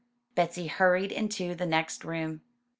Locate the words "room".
2.03-2.41